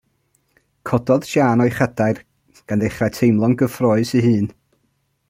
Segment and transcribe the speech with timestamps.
[0.89, 2.21] Cododd Siân o'i chadair
[2.71, 4.49] gan ddechrau teimlo'n gyffrous ei hun.